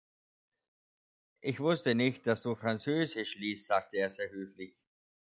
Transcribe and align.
„Ich 1.41 1.59
wusste 1.59 1.93
nicht, 1.93 2.25
dass 2.25 2.41
du 2.41 2.55
Französisch 2.55 3.35
liest“, 3.35 3.67
sagte 3.67 3.97
er 3.97 4.09
sehr 4.09 4.31
höflich. 4.31 4.75